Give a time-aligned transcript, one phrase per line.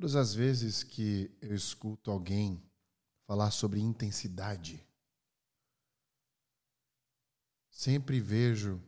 [0.00, 2.66] Todas as vezes que eu escuto alguém
[3.26, 4.82] falar sobre intensidade,
[7.70, 8.82] sempre vejo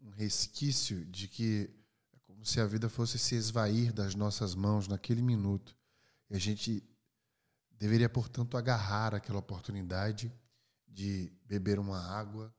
[0.00, 1.68] um resquício de que
[2.14, 5.76] é como se a vida fosse se esvair das nossas mãos naquele minuto.
[6.30, 6.82] E a gente
[7.72, 10.32] deveria, portanto, agarrar aquela oportunidade
[10.88, 12.50] de beber uma água,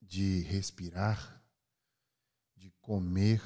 [0.00, 1.40] de respirar,
[2.56, 3.40] de comer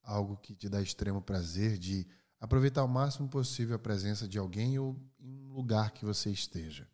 [0.00, 2.06] algo que te dá extremo prazer, de
[2.40, 6.88] aproveitar o máximo possível a presença de alguém ou em um lugar que você esteja.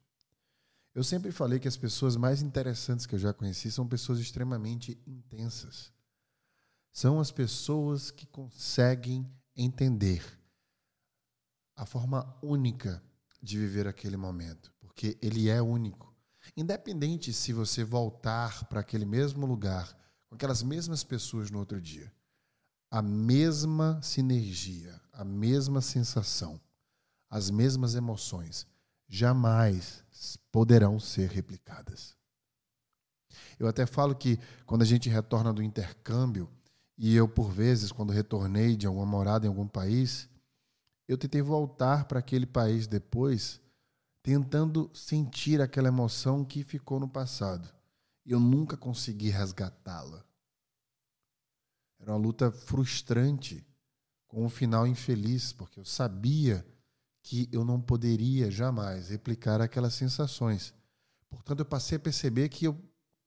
[0.95, 4.97] Eu sempre falei que as pessoas mais interessantes que eu já conheci são pessoas extremamente
[5.07, 5.93] intensas.
[6.93, 10.25] São as pessoas que conseguem entender
[11.77, 13.03] a forma única
[13.42, 16.15] de viver aquele momento, porque ele é único.
[16.56, 19.97] Independente se você voltar para aquele mesmo lugar,
[20.29, 22.12] com aquelas mesmas pessoas no outro dia,
[22.95, 26.61] a mesma sinergia, a mesma sensação,
[27.29, 28.69] as mesmas emoções
[29.09, 30.05] jamais
[30.53, 32.15] poderão ser replicadas.
[33.59, 36.48] Eu até falo que quando a gente retorna do intercâmbio,
[36.97, 40.28] e eu, por vezes, quando retornei de alguma morada em algum país,
[41.09, 43.61] eu tentei voltar para aquele país depois,
[44.22, 47.69] tentando sentir aquela emoção que ficou no passado.
[48.25, 50.25] Eu nunca consegui resgatá-la.
[52.05, 53.66] Era uma luta frustrante,
[54.28, 56.62] com um final infeliz, porque eu sabia
[57.22, 60.75] que eu não poderia jamais replicar aquelas sensações.
[61.30, 62.78] Portanto, eu passei a perceber que eu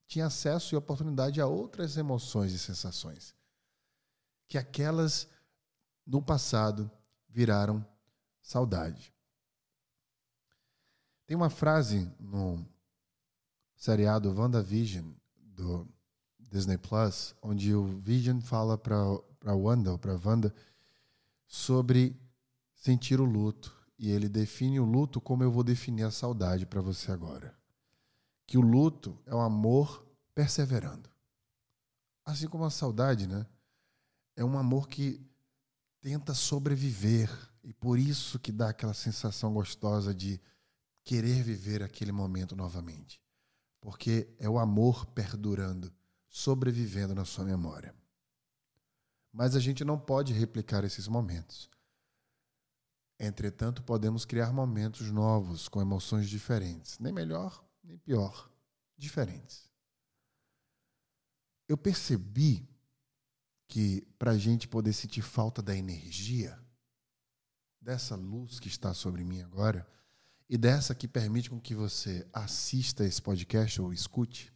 [0.06, 3.34] tinha acesso e oportunidade a outras emoções e sensações.
[4.48, 5.28] Que aquelas
[6.06, 6.90] no passado
[7.28, 7.84] viraram
[8.44, 9.12] saudade.
[11.26, 12.64] Tem uma frase no
[13.76, 15.92] seriado WandaVision do
[16.50, 20.54] Disney Plus, onde o Vision fala para Wanda, ou para Wanda,
[21.48, 22.20] sobre
[22.74, 26.82] sentir o luto e ele define o luto como eu vou definir a saudade para
[26.82, 27.58] você agora.
[28.46, 30.06] Que o luto é o amor
[30.36, 31.10] perseverando.
[32.24, 33.46] Assim como a saudade, né?
[34.36, 35.20] É um amor que
[36.00, 37.30] tenta sobreviver
[37.64, 40.40] e por isso que dá aquela sensação gostosa de
[41.04, 43.20] querer viver aquele momento novamente.
[43.82, 45.92] Porque é o amor perdurando,
[46.38, 47.96] sobrevivendo na sua memória.
[49.34, 51.68] Mas a gente não pode replicar esses momentos.
[53.20, 58.52] Entretanto, podemos criar momentos novos, com emoções diferentes, nem melhor, nem pior,
[58.96, 59.68] diferentes.
[61.68, 62.70] Eu percebi
[63.68, 66.58] que para a gente poder sentir falta da energia,
[67.82, 69.90] dessa luz que está sobre mim agora,
[70.48, 74.56] e dessa que permite com que você assista esse podcast ou escute,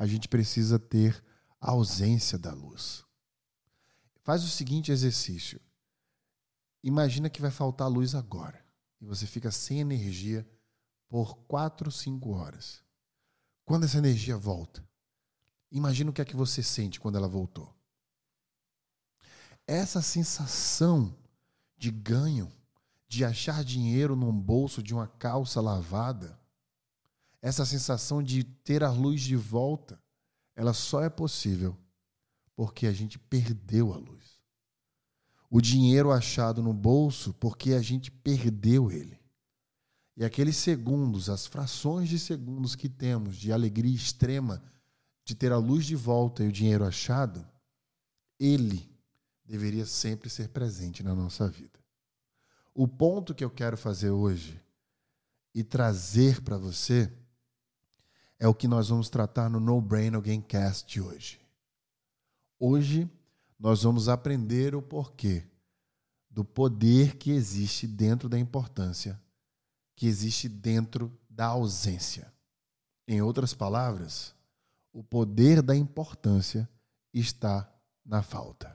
[0.00, 1.22] a gente precisa ter
[1.60, 3.04] a ausência da luz.
[4.22, 5.60] Faz o seguinte exercício.
[6.82, 8.64] Imagina que vai faltar luz agora
[8.98, 10.48] e você fica sem energia
[11.06, 12.82] por quatro, cinco horas.
[13.66, 14.82] Quando essa energia volta,
[15.70, 17.70] imagina o que é que você sente quando ela voltou.
[19.66, 21.14] Essa sensação
[21.76, 22.50] de ganho,
[23.06, 26.39] de achar dinheiro num bolso de uma calça lavada,
[27.42, 30.00] essa sensação de ter a luz de volta,
[30.54, 31.76] ela só é possível
[32.54, 34.40] porque a gente perdeu a luz
[35.50, 39.18] o dinheiro achado no bolso porque a gente perdeu ele.
[40.16, 44.62] E aqueles segundos, as frações de segundos que temos de alegria extrema
[45.24, 47.44] de ter a luz de volta e o dinheiro achado,
[48.38, 48.88] ele
[49.44, 51.80] deveria sempre ser presente na nossa vida.
[52.72, 54.60] O ponto que eu quero fazer hoje
[55.52, 57.12] e trazer para você
[58.40, 61.38] é o que nós vamos tratar no No Brain Again Cast de hoje.
[62.58, 63.08] Hoje
[63.58, 65.46] nós vamos aprender o porquê
[66.30, 69.20] do poder que existe dentro da importância,
[69.94, 72.32] que existe dentro da ausência.
[73.06, 74.34] Em outras palavras,
[74.90, 76.66] o poder da importância
[77.12, 77.70] está
[78.04, 78.74] na falta.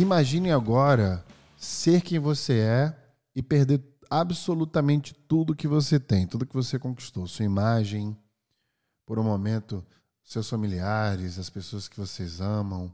[0.00, 1.22] Se imagine agora
[1.58, 2.96] ser quem você é
[3.36, 8.16] e perder absolutamente tudo que você tem, tudo que você conquistou, sua imagem,
[9.04, 9.84] por um momento,
[10.24, 12.90] seus familiares, as pessoas que vocês amam.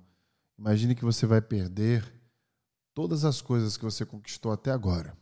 [0.58, 2.04] Imagine que você vai perder
[2.92, 5.16] todas as coisas que você conquistou até agora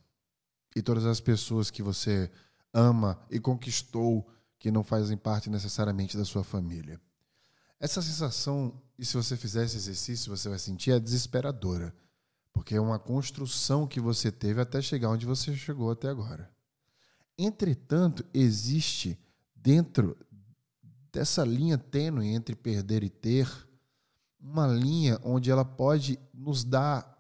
[0.75, 2.31] e todas as pessoas que você
[2.73, 4.27] ama e conquistou
[4.59, 6.99] que não fazem parte necessariamente da sua família.
[7.79, 11.95] Essa sensação, e se você fizer esse exercício, você vai sentir, é desesperadora.
[12.53, 16.51] Porque é uma construção que você teve até chegar onde você chegou até agora.
[17.37, 19.19] Entretanto, existe
[19.55, 20.17] dentro
[21.13, 23.49] dessa linha tênue entre perder e ter,
[24.39, 27.15] uma linha onde ela pode nos dar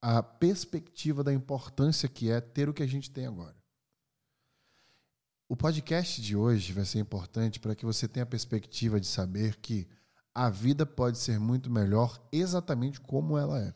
[0.00, 3.54] a perspectiva da importância que é ter o que a gente tem agora.
[5.46, 9.56] O podcast de hoje vai ser importante para que você tenha a perspectiva de saber
[9.56, 9.86] que
[10.34, 13.74] a vida pode ser muito melhor exatamente como ela é.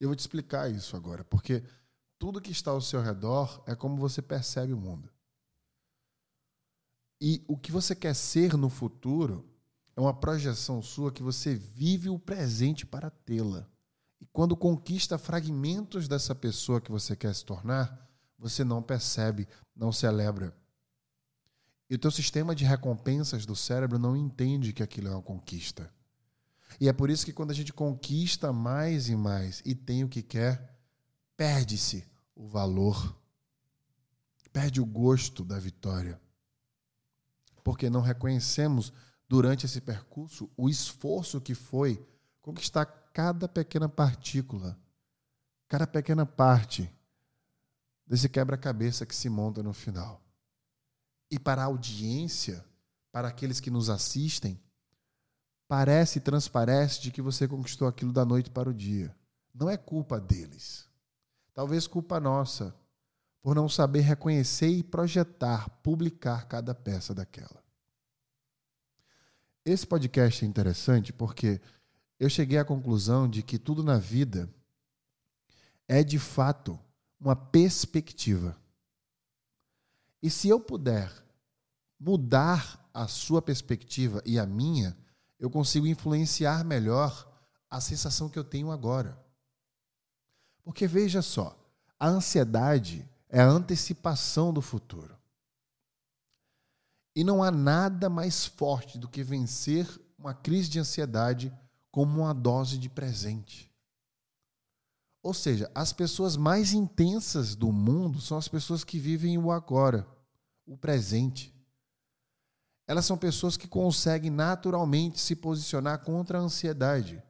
[0.00, 1.62] Eu vou te explicar isso agora, porque
[2.18, 5.10] tudo que está ao seu redor é como você percebe o mundo.
[7.20, 9.48] E o que você quer ser no futuro
[9.96, 13.66] é uma projeção sua que você vive o presente para tê-la.
[14.20, 19.92] E quando conquista fragmentos dessa pessoa que você quer se tornar, você não percebe, não
[19.92, 20.56] celebra.
[21.88, 25.92] E o teu sistema de recompensas do cérebro não entende que aquilo é uma conquista.
[26.80, 30.08] E é por isso que quando a gente conquista mais e mais e tem o
[30.08, 30.76] que quer,
[31.36, 33.16] perde-se o valor,
[34.52, 36.20] perde o gosto da vitória.
[37.62, 38.92] Porque não reconhecemos
[39.28, 42.04] durante esse percurso o esforço que foi
[42.40, 44.78] conquistar cada pequena partícula,
[45.68, 46.92] cada pequena parte
[48.06, 50.23] desse quebra-cabeça que se monta no final.
[51.30, 52.64] E para a audiência,
[53.10, 54.60] para aqueles que nos assistem,
[55.68, 59.14] parece e transparece de que você conquistou aquilo da noite para o dia.
[59.52, 60.88] Não é culpa deles.
[61.54, 62.74] Talvez culpa nossa,
[63.40, 67.62] por não saber reconhecer e projetar, publicar cada peça daquela.
[69.64, 71.60] Esse podcast é interessante porque
[72.18, 74.52] eu cheguei à conclusão de que tudo na vida
[75.86, 76.78] é de fato
[77.20, 78.56] uma perspectiva.
[80.24, 81.12] E se eu puder
[82.00, 84.96] mudar a sua perspectiva e a minha,
[85.38, 87.30] eu consigo influenciar melhor
[87.68, 89.22] a sensação que eu tenho agora.
[90.62, 91.54] Porque veja só,
[92.00, 95.14] a ansiedade é a antecipação do futuro.
[97.14, 99.86] E não há nada mais forte do que vencer
[100.18, 101.52] uma crise de ansiedade
[101.90, 103.70] como uma dose de presente.
[105.22, 110.13] Ou seja, as pessoas mais intensas do mundo são as pessoas que vivem o agora,
[110.66, 111.54] o presente.
[112.86, 117.22] Elas são pessoas que conseguem naturalmente se posicionar contra a ansiedade,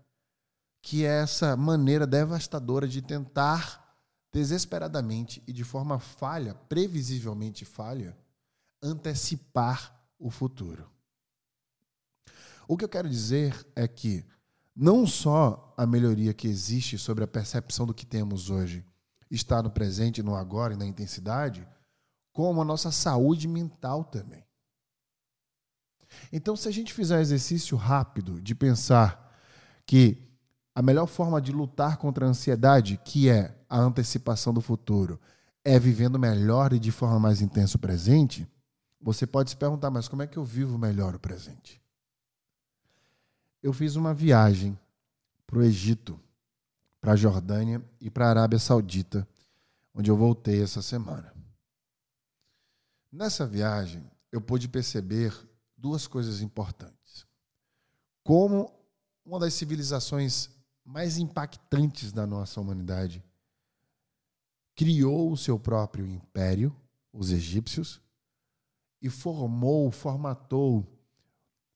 [0.82, 3.82] que é essa maneira devastadora de tentar
[4.32, 8.16] desesperadamente e de forma falha, previsivelmente falha,
[8.82, 10.90] antecipar o futuro.
[12.66, 14.24] O que eu quero dizer é que
[14.74, 18.84] não só a melhoria que existe sobre a percepção do que temos hoje
[19.30, 21.66] está no presente, no agora e na intensidade,
[22.34, 24.44] como a nossa saúde mental também.
[26.30, 29.34] Então, se a gente fizer um exercício rápido de pensar
[29.86, 30.18] que
[30.74, 35.18] a melhor forma de lutar contra a ansiedade, que é a antecipação do futuro,
[35.64, 38.46] é vivendo melhor e de forma mais intensa o presente,
[39.00, 41.82] você pode se perguntar, mas como é que eu vivo melhor o presente?
[43.64, 44.78] eu fiz uma viagem
[45.46, 46.20] para o Egito,
[47.00, 49.26] para a Jordânia e para a Arábia Saudita,
[49.94, 51.33] onde eu voltei essa semana.
[53.14, 55.32] Nessa viagem, eu pude perceber
[55.76, 57.24] duas coisas importantes.
[58.24, 58.74] Como
[59.24, 60.50] uma das civilizações
[60.84, 63.22] mais impactantes da nossa humanidade
[64.74, 66.74] criou o seu próprio império,
[67.12, 68.02] os egípcios,
[69.00, 70.84] e formou, formatou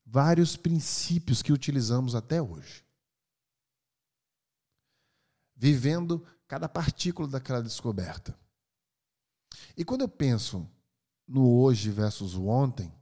[0.04, 2.84] vários princípios que utilizamos até hoje.
[5.54, 8.36] Vivendo cada partícula daquela descoberta.
[9.76, 10.68] E quando eu penso
[11.28, 12.92] no hoje versus o ontem,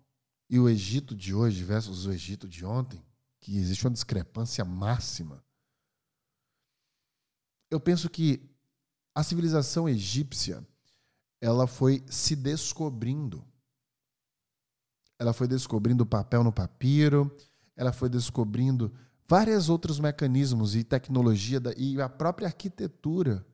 [0.50, 3.04] e o Egito de hoje versus o Egito de ontem,
[3.40, 5.44] que existe uma discrepância máxima,
[7.70, 8.48] eu penso que
[9.14, 10.66] a civilização egípcia
[11.40, 13.44] ela foi se descobrindo.
[15.18, 17.34] Ela foi descobrindo o papel no papiro,
[17.74, 18.94] ela foi descobrindo
[19.28, 23.44] vários outros mecanismos e tecnologia e a própria arquitetura,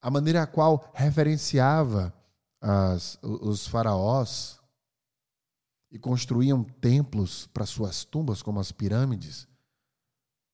[0.00, 2.14] a maneira a qual referenciava
[2.60, 4.58] as, os faraós
[5.90, 9.46] e construíam templos para suas tumbas, como as pirâmides,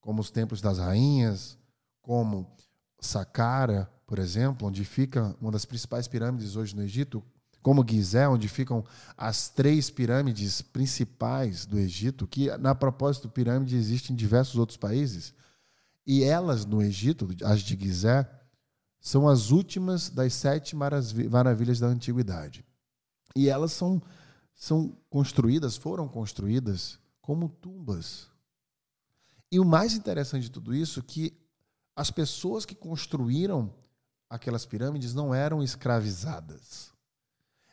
[0.00, 1.58] como os templos das rainhas,
[2.00, 2.54] como
[3.00, 7.22] Saqqara, por exemplo, onde fica uma das principais pirâmides hoje no Egito,
[7.62, 8.84] como Gizé, onde ficam
[9.16, 15.32] as três pirâmides principais do Egito, que, na propósito, pirâmide existe em diversos outros países.
[16.06, 18.28] E elas, no Egito, as de Gizé,
[19.04, 22.64] são as últimas das sete maravilhas da antiguidade.
[23.36, 24.00] E elas são,
[24.54, 28.30] são construídas, foram construídas como tumbas.
[29.52, 31.38] E o mais interessante de tudo isso é que
[31.94, 33.70] as pessoas que construíram
[34.30, 36.90] aquelas pirâmides não eram escravizadas.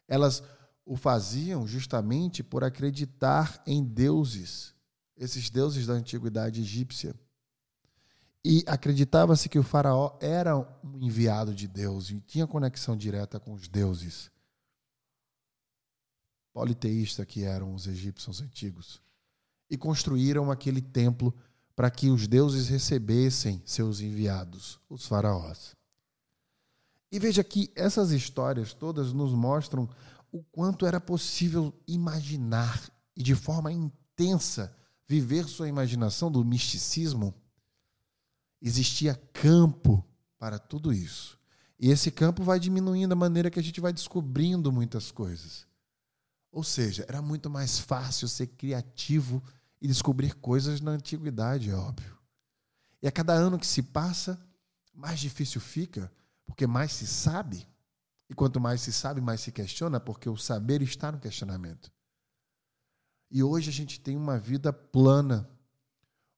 [0.09, 0.43] Elas
[0.85, 4.75] o faziam justamente por acreditar em deuses,
[5.15, 7.15] esses deuses da antiguidade egípcia.
[8.43, 13.53] E acreditava-se que o faraó era um enviado de Deus e tinha conexão direta com
[13.53, 14.31] os deuses
[16.53, 19.01] politeísta que eram os egípcios antigos.
[19.69, 21.33] E construíram aquele templo
[21.75, 25.75] para que os deuses recebessem seus enviados, os faraós.
[27.12, 29.89] E veja que essas histórias todas nos mostram
[30.31, 34.75] o quanto era possível imaginar e de forma intensa
[35.07, 37.33] viver sua imaginação do misticismo.
[38.62, 40.06] Existia campo
[40.38, 41.39] para tudo isso.
[41.80, 45.65] E esse campo vai diminuindo a maneira que a gente vai descobrindo muitas coisas.
[46.51, 49.41] Ou seja, era muito mais fácil ser criativo
[49.82, 52.15] e descobrir coisas na antiguidade, é óbvio.
[53.01, 54.39] E a cada ano que se passa,
[54.94, 56.12] mais difícil fica,
[56.46, 57.68] porque mais se sabe.
[58.30, 61.91] E quanto mais se sabe, mais se questiona, porque o saber está no questionamento.
[63.32, 65.50] E hoje a gente tem uma vida plana,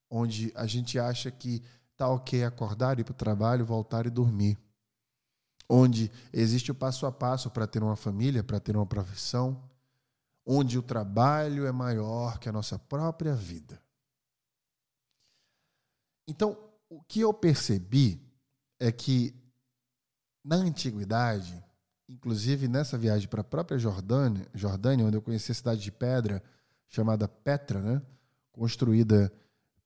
[0.10, 1.62] onde a gente acha que
[2.04, 4.58] tá ok acordar, ir para o trabalho, voltar e dormir.
[5.70, 9.70] Onde existe o passo a passo para ter uma família, para ter uma profissão,
[10.46, 13.82] onde o trabalho é maior que a nossa própria vida.
[16.28, 16.58] Então,
[16.90, 18.22] o que eu percebi
[18.80, 19.34] é que
[20.44, 21.64] na antiguidade,
[22.10, 26.44] inclusive nessa viagem para a própria Jordânia, Jordânia, onde eu conheci a cidade de pedra
[26.90, 28.02] chamada Petra, né,
[28.52, 29.32] construída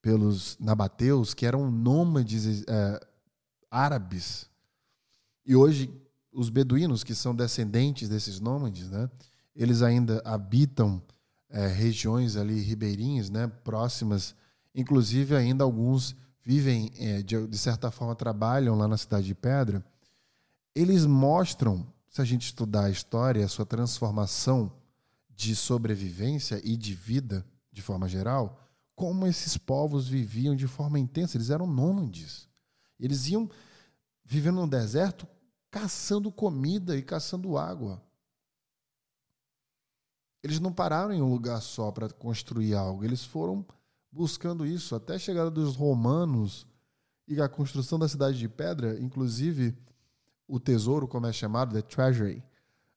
[0.00, 3.00] pelos nabateus, que eram nômades é,
[3.70, 4.48] árabes,
[5.44, 5.90] e hoje
[6.30, 9.10] os beduínos, que são descendentes desses nômades, né,
[9.56, 11.02] eles ainda habitam
[11.48, 14.34] é, regiões ali ribeirinhas, né, próximas.
[14.74, 16.14] Inclusive, ainda alguns
[16.44, 19.84] vivem, é, de, de certa forma, trabalham lá na Cidade de Pedra.
[20.74, 24.70] Eles mostram, se a gente estudar a história, a sua transformação
[25.34, 28.67] de sobrevivência e de vida, de forma geral,
[28.98, 31.36] como esses povos viviam de forma intensa.
[31.36, 32.48] Eles eram nômades.
[32.98, 33.48] Eles iam
[34.24, 35.24] vivendo no deserto
[35.70, 38.02] caçando comida e caçando água.
[40.42, 43.64] Eles não pararam em um lugar só para construir algo, eles foram
[44.10, 46.66] buscando isso até a chegada dos romanos
[47.28, 49.78] e a construção da cidade de pedra, inclusive
[50.48, 52.42] o tesouro, como é chamado, the treasury,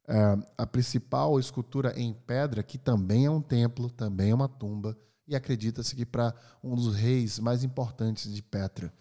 [0.07, 0.15] é,
[0.57, 4.97] a principal escultura em pedra, que também é um templo, também é uma tumba,
[5.27, 8.93] e acredita-se que para um dos reis mais importantes de Petra.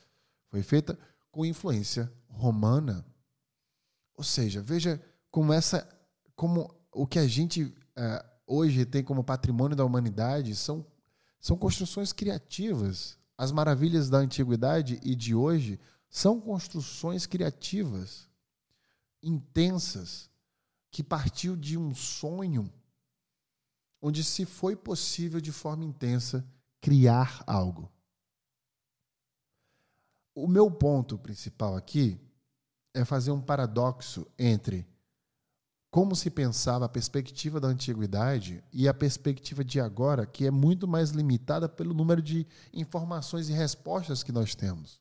[0.49, 0.99] Foi feita
[1.31, 3.05] com influência romana.
[4.15, 5.01] Ou seja, veja
[5.31, 5.89] como essa,
[6.35, 10.85] como o que a gente é, hoje tem como patrimônio da humanidade são,
[11.41, 13.17] são construções criativas.
[13.39, 18.29] As maravilhas da antiguidade e de hoje são construções criativas,
[19.23, 20.29] intensas,
[20.91, 22.71] que partiu de um sonho
[24.01, 26.45] onde se foi possível de forma intensa
[26.81, 27.91] criar algo.
[30.35, 32.19] O meu ponto principal aqui
[32.95, 34.87] é fazer um paradoxo entre
[35.91, 40.87] como se pensava a perspectiva da antiguidade e a perspectiva de agora, que é muito
[40.87, 45.01] mais limitada pelo número de informações e respostas que nós temos.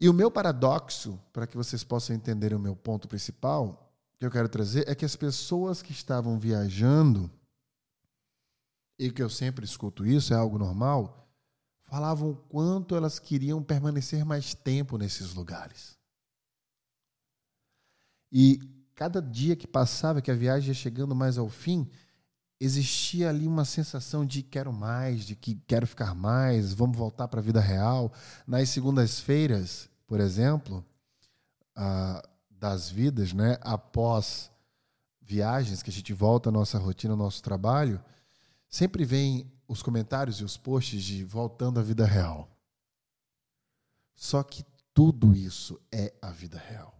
[0.00, 3.83] E o meu paradoxo, para que vocês possam entender o meu ponto principal,
[4.24, 7.30] que eu quero trazer, é que as pessoas que estavam viajando,
[8.98, 11.28] e que eu sempre escuto isso, é algo normal,
[11.84, 15.98] falavam o quanto elas queriam permanecer mais tempo nesses lugares.
[18.32, 18.58] E
[18.94, 21.90] cada dia que passava, que a viagem ia chegando mais ao fim,
[22.58, 27.40] existia ali uma sensação de quero mais, de que quero ficar mais, vamos voltar para
[27.40, 28.10] a vida real.
[28.46, 30.82] Nas segundas-feiras, por exemplo,
[32.64, 34.50] das vidas, né, após
[35.20, 38.02] viagens, que a gente volta à nossa rotina, ao nosso trabalho,
[38.70, 42.48] sempre vem os comentários e os posts de voltando à vida real.
[44.16, 46.98] Só que tudo isso é a vida real.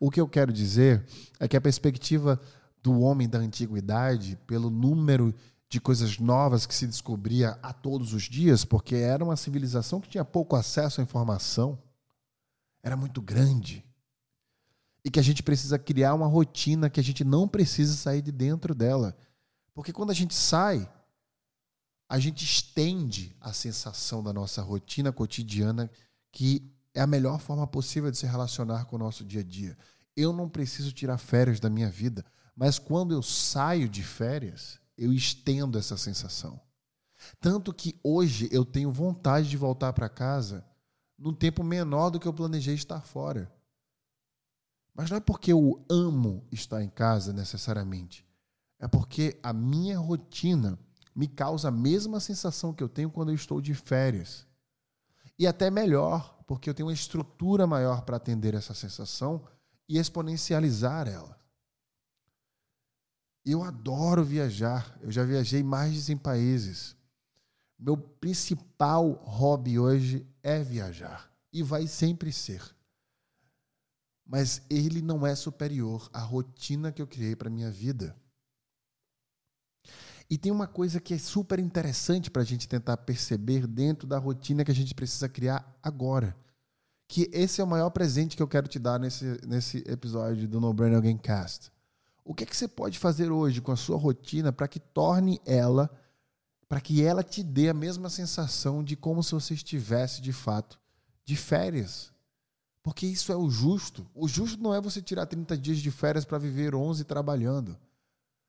[0.00, 1.06] O que eu quero dizer
[1.38, 2.40] é que a perspectiva
[2.82, 5.32] do homem da antiguidade, pelo número
[5.68, 10.08] de coisas novas que se descobria a todos os dias, porque era uma civilização que
[10.08, 11.78] tinha pouco acesso à informação,
[12.82, 13.84] era muito grande.
[15.04, 18.32] E que a gente precisa criar uma rotina que a gente não precisa sair de
[18.32, 19.16] dentro dela.
[19.74, 20.88] Porque quando a gente sai,
[22.08, 25.90] a gente estende a sensação da nossa rotina cotidiana
[26.30, 29.76] que é a melhor forma possível de se relacionar com o nosso dia a dia.
[30.16, 32.24] Eu não preciso tirar férias da minha vida,
[32.54, 36.60] mas quando eu saio de férias, eu estendo essa sensação.
[37.40, 40.64] Tanto que hoje eu tenho vontade de voltar para casa
[41.22, 43.50] num tempo menor do que eu planejei estar fora.
[44.92, 48.26] Mas não é porque eu amo estar em casa necessariamente.
[48.78, 50.76] É porque a minha rotina
[51.14, 54.46] me causa a mesma sensação que eu tenho quando eu estou de férias.
[55.38, 59.46] E até melhor, porque eu tenho uma estrutura maior para atender essa sensação
[59.88, 61.40] e exponencializar ela.
[63.44, 64.98] Eu adoro viajar.
[65.00, 66.96] Eu já viajei mais de 100 países.
[67.84, 72.62] Meu principal hobby hoje é viajar e vai sempre ser.
[74.24, 78.16] Mas ele não é superior à rotina que eu criei para minha vida.
[80.30, 84.16] E tem uma coisa que é super interessante para a gente tentar perceber dentro da
[84.16, 86.36] rotina que a gente precisa criar agora.
[87.08, 90.60] Que esse é o maior presente que eu quero te dar nesse, nesse episódio do
[90.60, 91.72] No Brain Again Cast.
[92.24, 95.40] O que é que você pode fazer hoje com a sua rotina para que torne
[95.44, 95.90] ela,
[96.72, 100.80] para que ela te dê a mesma sensação de como se você estivesse de fato
[101.22, 102.10] de férias?
[102.82, 104.06] Porque isso é o justo.
[104.14, 107.76] O justo não é você tirar 30 dias de férias para viver 11 trabalhando.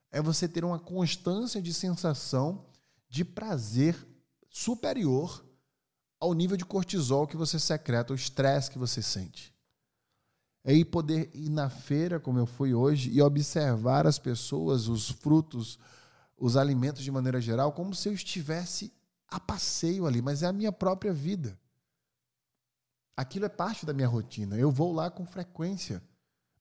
[0.09, 2.63] É você ter uma constância de sensação
[3.09, 3.93] de prazer
[4.49, 5.43] superior
[6.17, 9.53] ao nível de cortisol que você secreta, o estresse que você sente.
[10.63, 15.09] É aí poder ir na feira, como eu fui hoje, e observar as pessoas, os
[15.09, 15.77] frutos,
[16.37, 18.91] os alimentos de maneira geral, como se eu estivesse
[19.27, 21.59] a passeio ali, mas é a minha própria vida.
[23.15, 24.57] Aquilo é parte da minha rotina.
[24.57, 26.03] Eu vou lá com frequência,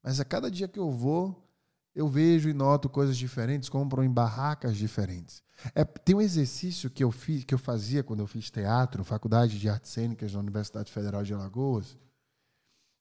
[0.02, 1.48] mas a cada dia que eu vou,
[1.94, 5.42] eu vejo e noto coisas diferentes, compro em barracas diferentes.
[5.74, 9.58] É, tem um exercício que eu fiz, que eu fazia quando eu fiz teatro, Faculdade
[9.58, 11.96] de Artes Cênicas na Universidade Federal de Alagoas,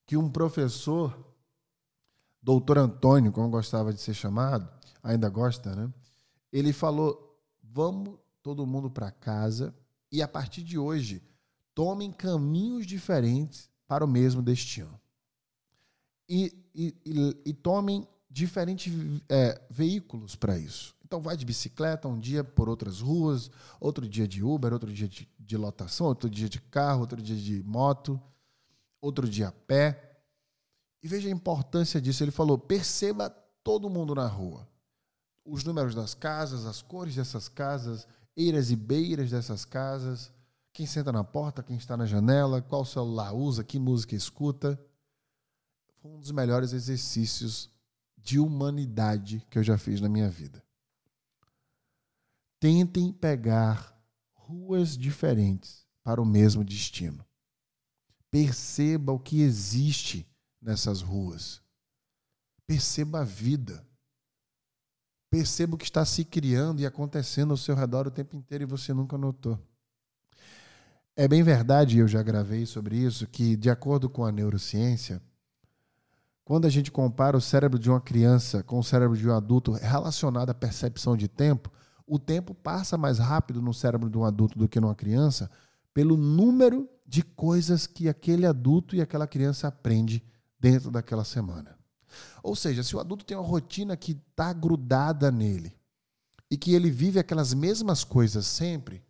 [0.05, 1.17] que um professor,
[2.41, 4.69] doutor Antônio, como gostava de ser chamado,
[5.01, 5.91] ainda gosta, né?
[6.51, 9.75] Ele falou: vamos todo mundo para casa
[10.11, 11.21] e a partir de hoje
[11.73, 14.99] tomem caminhos diferentes para o mesmo destino.
[16.27, 18.93] E, e, e, e tomem diferentes
[19.27, 20.95] é, veículos para isso.
[21.03, 25.07] Então vai de bicicleta um dia por outras ruas, outro dia de Uber, outro dia
[25.07, 28.21] de, de lotação, outro dia de carro, outro dia de moto
[29.01, 30.21] outro dia a pé.
[31.03, 32.23] E veja a importância disso.
[32.23, 33.29] Ele falou: perceba
[33.63, 34.69] todo mundo na rua.
[35.43, 40.31] Os números das casas, as cores dessas casas, eiras e beiras dessas casas,
[40.73, 44.79] quem senta na porta, quem está na janela, qual celular usa, que música escuta.
[46.01, 47.69] Foi um dos melhores exercícios
[48.17, 50.63] de humanidade que eu já fiz na minha vida.
[52.59, 53.99] Tentem pegar
[54.33, 57.25] ruas diferentes para o mesmo destino.
[58.29, 60.27] Perceba o que existe
[60.61, 61.61] nessas ruas.
[62.65, 63.85] Perceba a vida.
[65.31, 68.67] Perceba o que está se criando e acontecendo ao seu redor o tempo inteiro e
[68.67, 69.57] você nunca notou.
[71.15, 75.21] É bem verdade, eu já gravei sobre isso, que, de acordo com a neurociência,
[76.43, 79.71] quando a gente compara o cérebro de uma criança com o cérebro de um adulto
[79.71, 81.71] relacionado à percepção de tempo,
[82.05, 85.49] o tempo passa mais rápido no cérebro de um adulto do que numa criança,
[85.93, 90.21] pelo número de coisas que aquele adulto e aquela criança aprende
[90.59, 91.80] dentro daquela semana.
[92.41, 95.75] Ou seja, se o adulto tem uma rotina que está grudada nele
[96.49, 99.03] e que ele vive aquelas mesmas coisas sempre,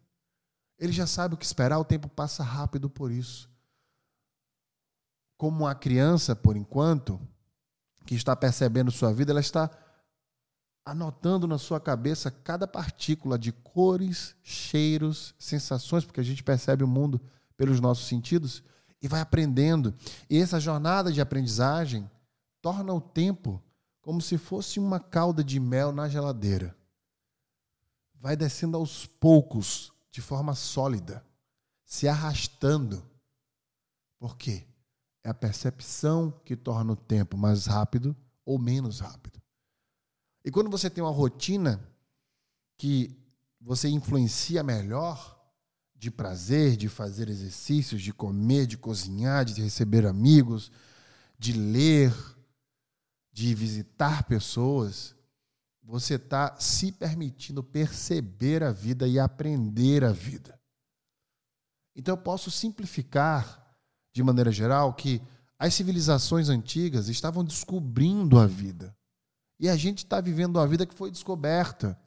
[0.78, 3.50] ele já sabe o que esperar, o tempo passa rápido por isso.
[5.38, 7.20] Como a criança, por enquanto,
[8.06, 9.70] que está percebendo sua vida, ela está
[10.86, 16.88] anotando na sua cabeça cada partícula de cores, cheiros, sensações, porque a gente percebe o
[16.88, 17.22] mundo
[17.56, 18.64] pelos nossos sentidos
[19.02, 19.94] e vai aprendendo.
[20.30, 22.10] E essa jornada de aprendizagem
[22.62, 23.62] torna o tempo
[24.02, 26.76] como se fosse uma calda de mel na geladeira.
[28.16, 31.26] Vai descendo aos poucos, de forma sólida,
[31.86, 33.04] se arrastando.
[34.20, 34.66] Por quê?
[35.24, 39.42] É a percepção que torna o tempo mais rápido ou menos rápido.
[40.44, 41.80] E quando você tem uma rotina
[42.78, 43.16] que
[43.60, 45.40] você influencia melhor,
[46.02, 50.72] de prazer, de fazer exercícios, de comer, de cozinhar, de receber amigos,
[51.38, 52.12] de ler,
[53.42, 55.16] de visitar pessoas,
[55.82, 60.60] você está se permitindo perceber a vida e aprender a vida.
[61.96, 63.76] Então eu posso simplificar,
[64.14, 65.20] de maneira geral, que
[65.58, 68.96] as civilizações antigas estavam descobrindo a vida.
[69.60, 72.00] E a gente está vivendo uma vida que foi descoberta.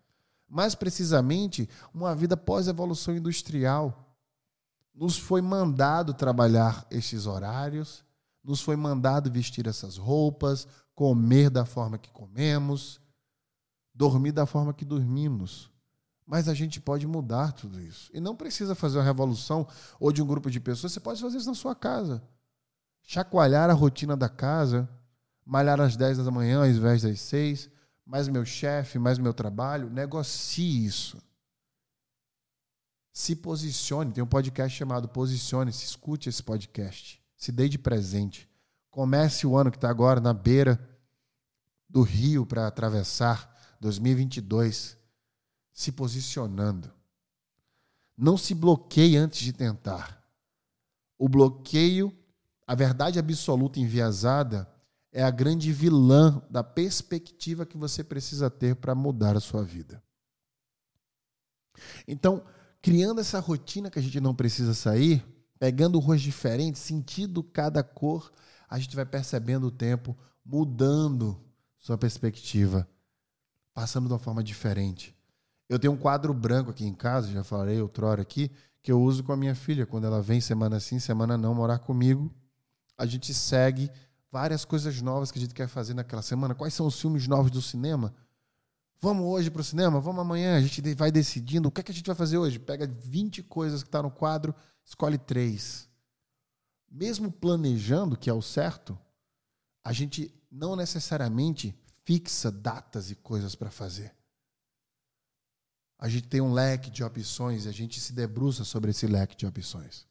[0.48, 4.16] Mais precisamente, uma vida pós-evolução industrial.
[4.94, 8.04] Nos foi mandado trabalhar estes horários,
[8.44, 13.00] nos foi mandado vestir essas roupas, comer da forma que comemos,
[13.94, 15.70] dormir da forma que dormimos.
[16.26, 18.10] Mas a gente pode mudar tudo isso.
[18.12, 19.66] E não precisa fazer uma revolução
[19.98, 22.22] ou de um grupo de pessoas, você pode fazer isso na sua casa.
[23.02, 24.88] Chacoalhar a rotina da casa,
[25.44, 27.70] malhar às 10 da manhã ao invés das 6,
[28.04, 31.22] mais meu chefe, mais meu trabalho, negocie isso.
[33.12, 34.12] Se posicione.
[34.12, 35.84] Tem um podcast chamado Posicione-se.
[35.84, 37.23] Escute esse podcast.
[37.36, 38.48] Se dê de presente.
[38.90, 40.78] Comece o ano que está agora na beira
[41.88, 44.96] do rio para atravessar 2022,
[45.72, 46.92] se posicionando.
[48.16, 50.22] Não se bloqueie antes de tentar.
[51.18, 52.16] O bloqueio,
[52.66, 54.72] a verdade absoluta enviesada,
[55.12, 60.02] é a grande vilã da perspectiva que você precisa ter para mudar a sua vida.
[62.06, 62.44] Então,
[62.82, 65.24] criando essa rotina que a gente não precisa sair,
[65.58, 68.32] pegando cores diferentes, sentindo cada cor,
[68.68, 71.40] a gente vai percebendo o tempo mudando
[71.78, 72.88] sua perspectiva,
[73.72, 75.16] passando de uma forma diferente.
[75.68, 78.50] Eu tenho um quadro branco aqui em casa, já falei outrora aqui,
[78.82, 79.86] que eu uso com a minha filha.
[79.86, 82.30] Quando ela vem semana sim, semana não, morar comigo,
[82.98, 83.90] a gente segue
[84.30, 86.54] várias coisas novas que a gente quer fazer naquela semana.
[86.54, 88.14] Quais são os filmes novos do cinema?
[89.00, 90.00] Vamos hoje para o cinema?
[90.00, 90.56] Vamos amanhã?
[90.56, 91.68] A gente vai decidindo.
[91.68, 92.58] O que, é que a gente vai fazer hoje?
[92.58, 95.88] Pega 20 coisas que estão tá no quadro, escolhe três.
[96.90, 98.98] Mesmo planejando, que é o certo,
[99.84, 104.14] a gente não necessariamente fixa datas e coisas para fazer.
[105.98, 109.36] A gente tem um leque de opções e a gente se debruça sobre esse leque
[109.36, 110.06] de opções.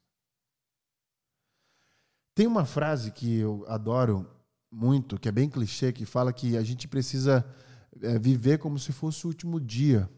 [2.36, 4.27] Tem uma frase que eu adoro
[4.71, 7.45] muito, que é bem clichê, que fala que a gente precisa
[8.01, 10.09] é, viver como se fosse o último dia.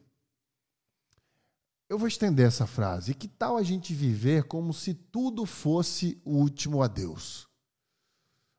[1.87, 3.13] Eu vou estender essa frase.
[3.13, 7.47] Que tal a gente viver como se tudo fosse o último adeus?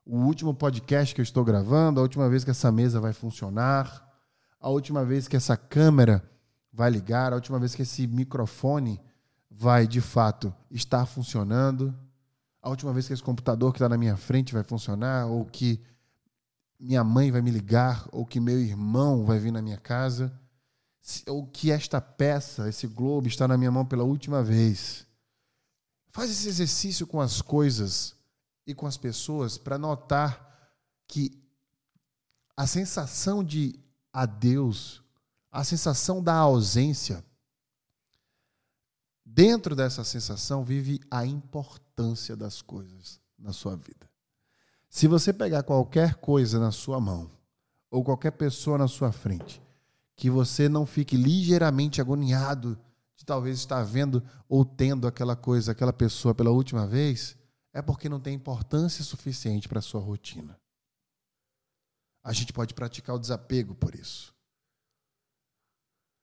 [0.05, 4.05] O último podcast que eu estou gravando, a última vez que essa mesa vai funcionar,
[4.59, 6.23] a última vez que essa câmera
[6.71, 9.01] vai ligar, a última vez que esse microfone
[9.51, 11.93] vai de fato estar funcionando
[12.67, 15.81] a última vez que esse computador que está na minha frente vai funcionar, ou que
[16.77, 20.37] minha mãe vai me ligar, ou que meu irmão vai vir na minha casa,
[21.27, 25.05] ou que esta peça, esse globo, está na minha mão pela última vez.
[26.09, 28.15] Faz esse exercício com as coisas
[28.65, 30.69] e com as pessoas para notar
[31.07, 31.41] que
[32.55, 33.79] a sensação de
[34.11, 35.01] adeus,
[35.51, 37.23] a sensação da ausência,
[39.29, 44.09] Dentro dessa sensação vive a importância das coisas na sua vida.
[44.89, 47.29] Se você pegar qualquer coisa na sua mão,
[47.91, 49.61] ou qualquer pessoa na sua frente,
[50.17, 52.77] que você não fique ligeiramente agoniado
[53.15, 57.37] de talvez estar vendo ou tendo aquela coisa, aquela pessoa pela última vez,
[57.71, 60.59] é porque não tem importância suficiente para a sua rotina.
[62.23, 64.35] A gente pode praticar o desapego por isso.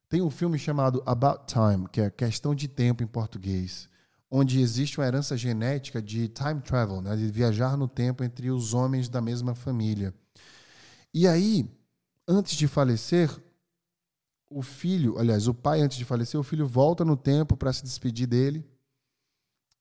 [0.09, 3.89] Tem um filme chamado About Time, que é Questão de Tempo em português,
[4.29, 8.75] onde existe uma herança genética de time travel, né, de viajar no tempo entre os
[8.75, 10.13] homens da mesma família.
[11.13, 11.71] E aí,
[12.27, 13.31] antes de falecer,
[14.55, 17.83] o filho, aliás, o pai antes de falecer, o filho volta no tempo para se
[17.83, 18.65] despedir dele.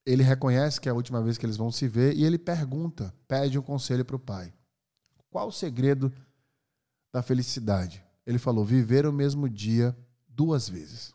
[0.03, 3.13] Ele reconhece que é a última vez que eles vão se ver e ele pergunta,
[3.27, 4.51] pede um conselho para o pai.
[5.29, 6.11] Qual o segredo
[7.13, 8.03] da felicidade?
[8.25, 9.95] Ele falou: viver o mesmo dia
[10.27, 11.13] duas vezes.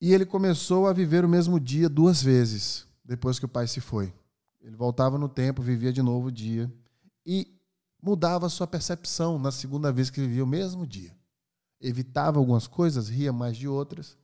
[0.00, 3.80] E ele começou a viver o mesmo dia duas vezes, depois que o pai se
[3.80, 4.14] foi.
[4.62, 6.72] Ele voltava no tempo, vivia de novo o dia
[7.26, 7.57] e
[8.02, 11.16] mudava sua percepção na segunda vez que vivia o mesmo dia.
[11.80, 14.16] Evitava algumas coisas, ria mais de outras,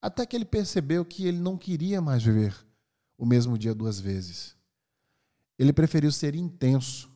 [0.00, 2.54] até que ele percebeu que ele não queria mais viver
[3.16, 4.54] o mesmo dia duas vezes.
[5.58, 7.10] Ele preferiu ser intenso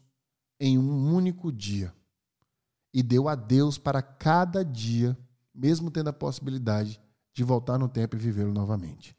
[0.59, 1.95] em um único dia
[2.93, 5.17] e deu a Deus para cada dia,
[5.55, 7.01] mesmo tendo a possibilidade
[7.35, 9.17] de voltar no tempo e vivê-lo novamente.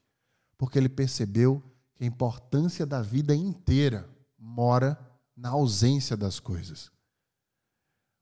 [0.57, 1.63] Porque ele percebeu
[1.93, 4.97] que a importância da vida inteira mora
[5.39, 6.91] na ausência das coisas.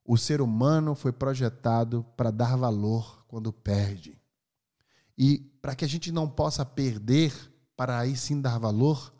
[0.05, 4.21] O ser humano foi projetado para dar valor quando perde.
[5.17, 7.33] E para que a gente não possa perder,
[7.75, 9.13] para aí sim dar valor,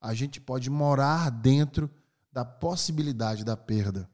[0.00, 1.88] a gente pode morar dentro
[2.32, 4.10] da possibilidade da perda.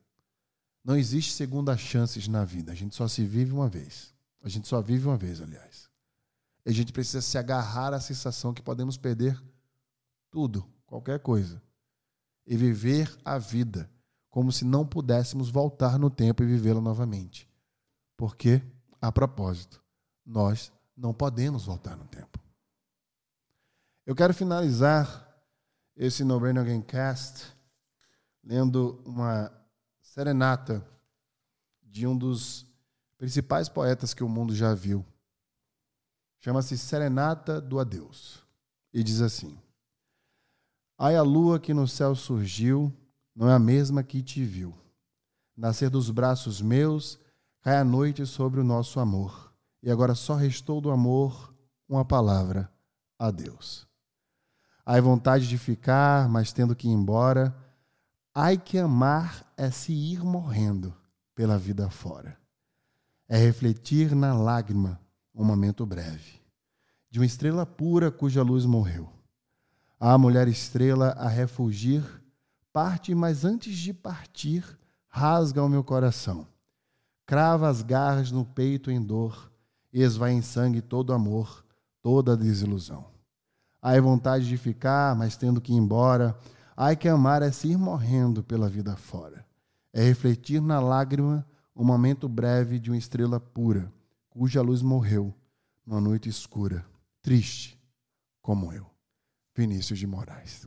[0.85, 2.73] Não existe segunda chances na vida.
[2.73, 4.13] A gente só se vive uma vez.
[4.43, 5.89] A gente só vive uma vez, aliás.
[6.67, 9.41] E a gente precisa se agarrar à sensação que podemos perder
[10.31, 11.63] tudo, qualquer coisa,
[12.51, 13.89] e viver a vida
[14.29, 17.49] como se não pudéssemos voltar no tempo e vivê-la novamente.
[18.17, 18.61] Porque,
[19.01, 19.81] a propósito,
[20.27, 22.41] nós não podemos voltar no tempo.
[24.05, 25.29] Eu quero finalizar
[25.95, 27.57] esse No Brain Again Cast
[28.43, 29.53] lendo uma
[30.03, 30.85] serenata
[31.81, 32.67] de um dos
[33.17, 35.07] principais poetas que o mundo já viu.
[36.41, 38.43] Chama-se Serenata do Adeus.
[38.93, 39.57] E diz assim:
[41.03, 42.95] Ai, a lua que no céu surgiu,
[43.35, 44.75] não é a mesma que te viu.
[45.57, 47.19] Nascer dos braços meus,
[47.63, 49.51] cai a noite sobre o nosso amor.
[49.83, 51.55] E agora só restou do amor
[51.89, 52.71] uma palavra:
[53.19, 53.89] adeus.
[54.85, 57.57] Ai, vontade de ficar, mas tendo que ir embora.
[58.35, 60.95] Ai, que amar é se ir morrendo
[61.35, 62.39] pela vida fora.
[63.27, 65.01] É refletir na lágrima
[65.35, 66.43] um momento breve,
[67.11, 69.20] de uma estrela pura cuja luz morreu.
[70.03, 72.03] A mulher estrela a refugir,
[72.73, 74.65] parte, mas antes de partir,
[75.07, 76.47] rasga o meu coração.
[77.27, 79.53] Crava as garras no peito em dor,
[79.93, 81.63] esvai em sangue todo amor,
[82.01, 83.05] toda desilusão.
[83.83, 86.35] Ai vontade de ficar, mas tendo que ir embora.
[86.75, 89.45] Ai que amar é se ir morrendo pela vida fora.
[89.93, 93.93] É refletir na lágrima um momento breve de uma estrela pura,
[94.31, 95.35] cuja luz morreu
[95.85, 96.87] numa noite escura,
[97.21, 97.79] triste
[98.41, 98.90] como eu.
[99.61, 100.67] Vinícius de Moraes.